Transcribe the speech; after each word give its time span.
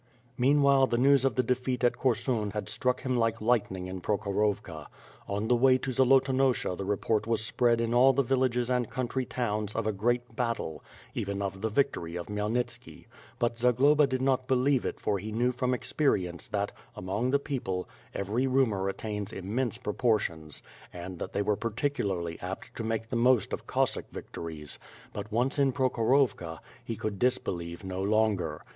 Meanwhile 0.35 0.87
the 0.87 0.97
news 0.97 1.23
of 1.25 1.35
the 1.35 1.43
defeat 1.43 1.83
at 1.83 1.95
Korshun 1.95 2.53
had 2.53 2.67
struck 2.69 3.01
him 3.01 3.15
like 3.17 3.39
lightning 3.39 3.85
in 3.85 4.01
Prokhorovka. 4.01 4.87
On 5.27 5.47
the 5.47 5.55
way 5.55 5.77
to 5.77 5.91
Zoloton 5.91 6.37
osha 6.39 6.75
the 6.75 6.85
report 6.85 7.27
was 7.27 7.45
spread 7.45 7.79
in 7.79 7.93
all 7.93 8.11
the 8.11 8.23
villages 8.23 8.67
and 8.67 8.89
country 8.89 9.27
towns, 9.27 9.75
of 9.75 9.85
a 9.85 9.91
great 9.91 10.35
battle, 10.35 10.83
even 11.13 11.39
of 11.43 11.61
the 11.61 11.69
victory 11.69 12.15
of 12.15 12.25
Khmyelnitski; 12.25 13.05
but 13.37 13.59
Zagloba 13.59 14.07
did 14.07 14.23
not 14.23 14.47
believe 14.47 14.87
it 14.87 14.99
for 14.99 15.19
he 15.19 15.31
knew 15.31 15.51
from 15.51 15.71
experience 15.71 16.47
that, 16.47 16.71
among 16.95 17.29
the 17.29 17.37
people, 17.37 17.87
every 18.15 18.47
rumor 18.47 18.89
attains 18.89 19.31
immense 19.31 19.77
propor 19.77 20.17
tions, 20.19 20.63
and 20.91 21.19
that 21.19 21.31
they 21.31 21.43
were 21.43 21.55
particularly 21.55 22.39
apt 22.41 22.73
to 22.75 22.83
make 22.83 23.09
the 23.09 23.15
most 23.15 23.53
of 23.53 23.67
Cossack 23.67 24.09
victories; 24.11 24.79
but, 25.13 25.31
once 25.31 25.59
in 25.59 25.71
Prokhorovka, 25.71 26.57
he 26.83 26.95
could 26.95 27.19
dis 27.19 27.37
2^8 27.37 27.41
^^^B 27.41 27.45
FIRE 27.45 27.51
AND 27.51 27.61
SWORD. 27.61 27.67
believe 27.69 27.83
no 27.83 28.01
longer. 28.01 28.63